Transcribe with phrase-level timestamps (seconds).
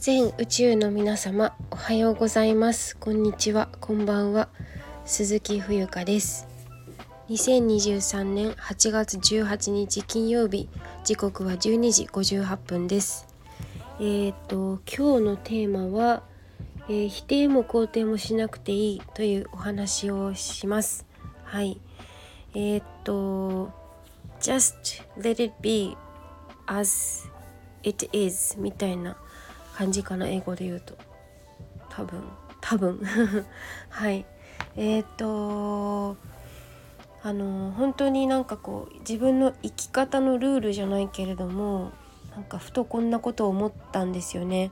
[0.00, 2.96] 全宇宙の皆様おはようございます。
[2.96, 3.68] こんにちは。
[3.82, 4.48] こんばんは。
[5.04, 6.48] 鈴木冬香です。
[7.28, 10.70] 2023年8月18日金曜日
[11.04, 13.28] 時刻は12時58分です。
[13.98, 16.22] えー、っと今日のテーマは、
[16.88, 21.04] えー、否定も肯定もしなくていいというお話をします。
[21.44, 21.78] はい。
[22.54, 23.70] えー、っと
[24.40, 24.76] just
[25.18, 25.94] let it be
[26.64, 27.28] as
[27.82, 29.18] it is みたいな。
[29.74, 30.96] 感じかな英語で言うと。
[31.88, 32.22] 多分。
[32.60, 33.00] 多分。
[33.88, 34.24] はい。
[34.76, 36.16] えー、っと
[37.22, 41.92] あの本当になんかこう自分の生き方のルールじゃないけれども
[42.34, 44.70] なんかふとこんなことを思ったんですよね。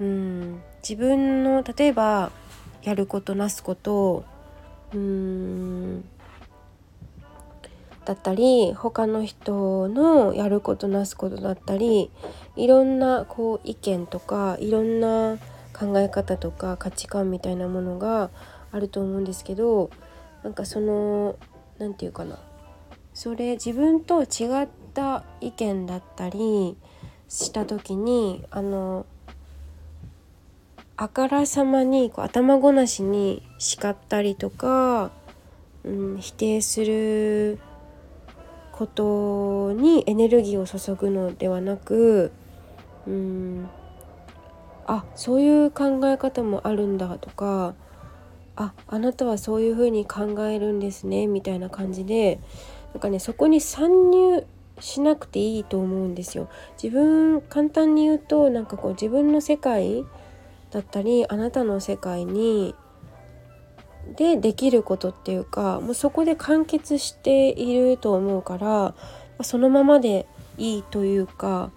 [0.00, 0.62] うん。
[0.82, 2.32] 自分の例えば
[2.82, 4.24] やることなすこと
[4.92, 6.04] うん。
[8.04, 12.10] だったり他の人のやることなすことだったり
[12.56, 15.38] いろんなこう意見とかいろんな
[15.72, 18.30] 考え方とか価値観みたいなものが
[18.72, 19.90] あると思うんですけど
[20.42, 21.36] なんかその
[21.78, 22.38] 何て言うかな。
[23.14, 26.78] それ自分と違った意見だったり
[27.28, 29.06] した時にあの
[30.96, 35.10] あからさまにこう頭ごなしに叱ったりとか、
[35.84, 37.58] うん、否定する
[38.72, 42.32] ことにエネルギーを注ぐのではなく
[43.06, 43.68] うん
[44.86, 47.74] あそういう考え方もあるんだとか
[48.56, 52.40] ああなたはそういうふうに考えるんですねみたいな感じで
[52.92, 54.44] なんかねそこに参入
[54.80, 56.48] しなくていいと思うんですよ。
[56.82, 60.04] 自分簡単に言うとなんかこう自分の世界
[60.70, 62.74] だったりあなたの世界に
[64.16, 68.94] でできることっていうかもうそこで完結していると思うから
[69.42, 70.26] そのままで
[70.58, 71.70] いいというか、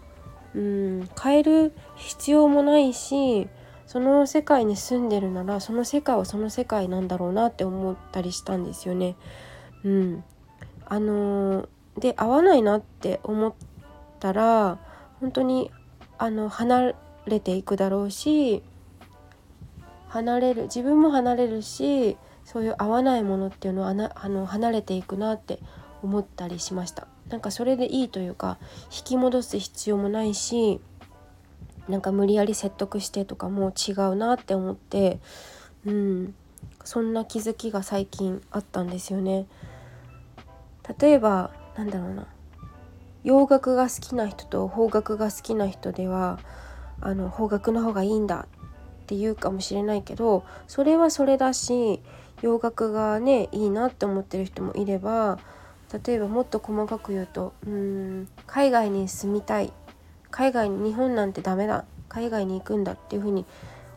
[0.54, 3.48] うん、変える必要もないし
[3.88, 9.16] その世界に住んでるならその世界はその世界なんだろうなって思ったりしたんですよね。
[9.84, 10.24] うん、
[10.86, 13.54] あの、で合わないなって思っ
[14.20, 14.80] たら
[15.22, 15.72] 本当に
[16.18, 16.94] あの離
[17.26, 18.64] れていくだろうし
[20.16, 25.60] 離れる自分も離れるしそういう合わないものっていうのはあの離れていくなって
[26.04, 27.08] 思ったりしました。
[27.30, 28.58] なんかそれでいいというか
[28.96, 30.80] 引き戻す必要もないし
[31.90, 35.20] なんか無理やり説得してとかも違うなって思って
[35.86, 36.36] うん。
[36.86, 39.48] そんな気づきが最近あったんですよね。
[41.00, 42.28] 例えばなんだろうな。
[43.24, 46.40] 洋楽が好きな人と邦楽が好きな人では
[47.02, 48.48] あの邦楽の方がいいんだ
[49.06, 52.02] って言うかもしれないけどそれはそれだし
[52.42, 55.38] 洋楽がねいいなって思ってる人もいれば
[56.06, 59.72] 例えばもっと細かく言うとうん海外に住みたい
[60.32, 63.46] 海外に日本なんてダメだ海外に行くんだっていうふうに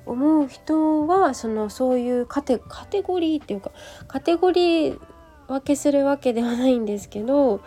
[0.04, 3.70] 思う人はそのそういうカテカテゴリーっていうか
[4.08, 5.00] カテゴリー
[5.48, 7.62] 分けするわけではないんですけど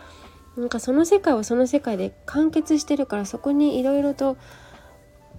[0.56, 4.38] なんかその世界はその世界で完結してるからそこにいろいろと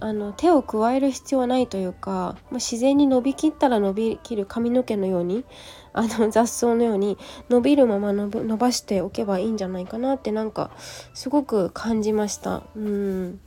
[0.03, 5.45] あの手を加える必要はないというか、まあ、自然に伸びきったら伸びきる髪の毛のように
[5.93, 7.17] あの雑草のように
[7.49, 10.71] 伸びるまま伸ばしておけばいいんじゃないかなってなんか
[11.13, 12.63] すごく感じました。
[12.75, 13.39] うん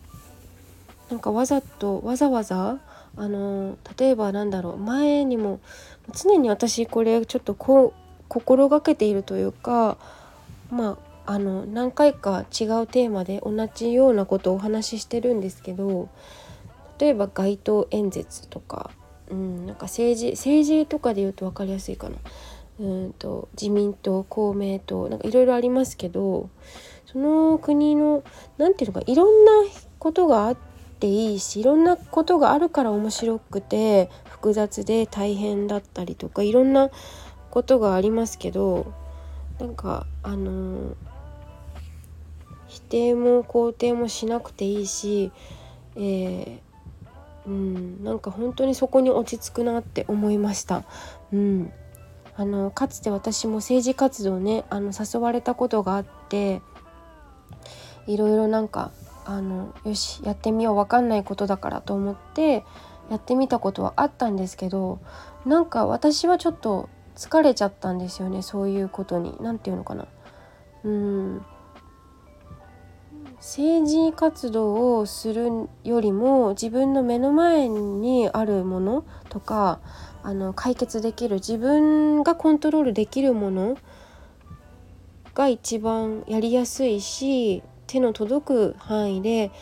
[1.11, 2.79] なんかわざとわざわざ
[3.17, 5.61] あの例えばなんだろう前にも
[6.15, 7.93] 常に私これちょっとこう
[8.29, 9.99] 心がけているというか
[10.71, 10.97] ま
[11.27, 16.09] ああの何回か違うテーマで同じようなことをお話ししてるんですけど
[16.99, 18.91] 例えば街頭演説とか、
[19.31, 22.17] うん、なんか政治政治とかで言うと分かりやすいかな。
[22.79, 26.51] うんと自民党公明党なんかいろいろありますけど
[27.07, 28.23] その国の
[28.59, 29.53] 何て言うのかいろんな
[29.99, 30.57] ことがあっ
[31.01, 36.91] ていいしいろんなことがあるから面白くて複雑で大変だったりとかいろんな
[37.51, 38.93] ことがありますけど
[39.59, 40.95] なんかあの
[42.67, 45.33] 否定も肯定もしなくていいし、
[45.97, 46.59] えー、
[47.47, 50.85] うん、なんか本当にそこに落ち着くなって思いました。
[51.33, 51.73] うん。
[52.39, 56.61] あのかつて私も政治活動ねあの誘われたことがあって
[58.07, 58.93] いろいろなんか
[59.25, 62.63] あのよしやってみよう分かんないことだからと思って
[63.11, 65.01] やってみたことはあったんですけど
[65.47, 69.35] なんか私はちょっと疲れちゃったんですよねそういうことに。
[69.41, 70.07] 何て言うのかな。
[70.85, 71.47] うん。
[73.39, 79.81] 政治活動をするよりも自分の目の前にあるものとか
[80.23, 83.79] あの解決できる自分がコントロールできるもの
[85.35, 89.53] が一番やりやすいし手の届く範囲で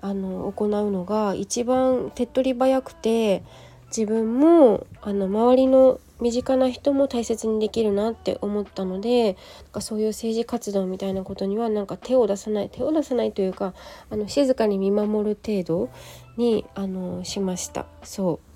[0.00, 3.42] あの行うのが一番手っ取り早くて
[3.88, 9.34] 自分もあの周りの身近な人も大切にできるなって思ったので
[9.64, 13.74] なんかそういう政治活動みたいなことにはなんか手を出さない手を出さないというか
[14.10, 15.90] あの静かに見守る程度
[16.36, 17.86] にあのしました。
[18.02, 18.46] そう。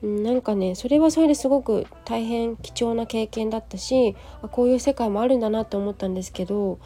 [0.00, 6.78] なんかねそれはそれですごく大変貴重な経験だったしあこういう世界もあるんだなって思ったんですけど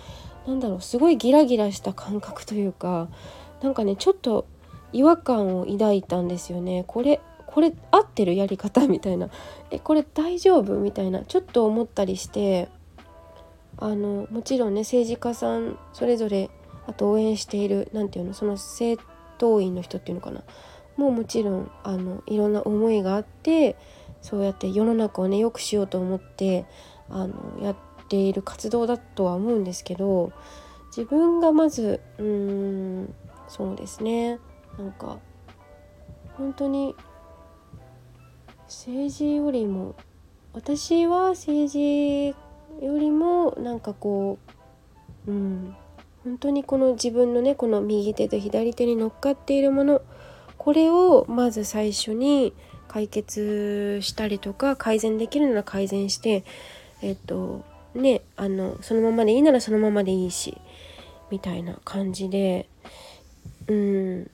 [0.46, 3.08] なんだろうすごいギラギラした感覚というか
[3.62, 4.46] なんかねちょっと
[4.94, 6.84] 違和感を抱いたんですよね。
[6.86, 7.20] これ
[7.52, 9.28] これ合ってるやり方みたいな。
[9.70, 11.24] えこれ大丈夫みたいな。
[11.24, 12.68] ちょっと思ったりして。
[13.78, 16.50] あのもちろんね政治家さんそれぞれ
[16.86, 19.02] あと応援している何て言うのその政
[19.38, 20.42] 党員の人っていうのかな。
[20.96, 23.76] もうもちろんあのいろんな思いがあって
[24.20, 26.66] そうやって世の中をね良くしようと思って
[27.08, 27.76] あのやっ
[28.08, 30.32] ている活動だとは思うんですけど
[30.94, 33.14] 自分がまずうーん
[33.48, 34.38] そうですね。
[34.78, 35.18] なんか
[36.34, 36.94] 本当に
[38.72, 39.94] 政治よりも
[40.54, 42.34] 私は政治よ
[42.98, 44.38] りもなんかこ
[45.26, 45.76] ううん
[46.24, 50.00] 本当にこの自分のねこの右手と左手に乗っかっているもの
[50.56, 52.54] これをまず最初に
[52.88, 56.42] 解決したりとか改善できるなら改善して
[57.02, 57.64] えっと
[57.94, 60.56] ねあのそのままでいいならそのままでいいし
[61.30, 62.68] みたいな感じで
[63.66, 64.30] うん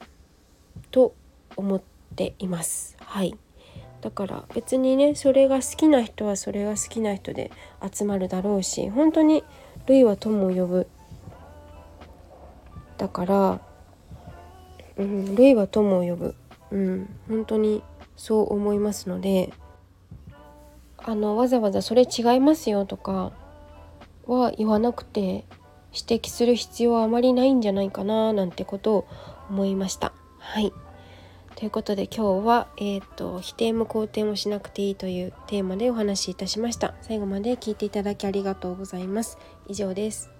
[0.93, 1.15] と
[1.57, 1.83] 思っ
[2.15, 2.97] ています。
[3.01, 3.37] はい。
[4.01, 7.51] だから別にねそれが好きな人はそれが好きな人で
[7.93, 9.45] 集まるだろうし本当に
[9.87, 10.87] 類は友を呼ぶ。
[12.97, 13.61] だから
[14.97, 16.35] うん類は友を呼ぶ。
[16.71, 17.83] うん本当に
[18.17, 19.53] そう思いますので
[20.99, 23.33] あのわざわざそれ違いますよとか
[24.27, 25.47] は言わなくて
[25.93, 29.09] 指摘する必要はあまりないんじゃないかななんてことを
[29.49, 30.13] 思いました。
[30.39, 30.73] はい。
[31.59, 36.95] ということで今日は、えーと、否定も肯定もしなくていいというテーマでお話しいたしました。
[37.03, 39.39] 最後まで聞いていただきありがとうございます。
[39.67, 40.31] 以上です。